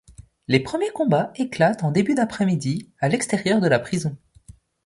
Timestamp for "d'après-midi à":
2.15-3.07